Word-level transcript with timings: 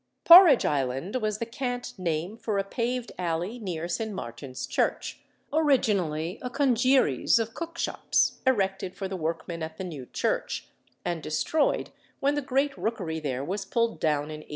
Porridge 0.25 0.65
Island 0.65 1.17
was 1.17 1.37
the 1.37 1.45
cant 1.45 1.93
name 1.99 2.35
for 2.35 2.57
a 2.57 2.63
paved 2.63 3.11
alley 3.19 3.59
near 3.59 3.87
St. 3.87 4.11
Martin's 4.11 4.65
Church, 4.65 5.21
originally 5.53 6.39
a 6.41 6.49
congeries 6.49 7.37
of 7.37 7.53
cookshops 7.53 8.39
erected 8.47 8.95
for 8.95 9.07
the 9.07 9.15
workmen 9.15 9.61
at 9.61 9.77
the 9.77 9.83
new 9.83 10.07
church, 10.07 10.69
and 11.05 11.21
destroyed 11.21 11.91
when 12.19 12.33
the 12.33 12.41
great 12.41 12.75
rookery 12.75 13.19
there 13.19 13.43
was 13.45 13.63
pulled 13.63 13.99
down 13.99 14.31
in 14.31 14.41
1829. 14.41 14.47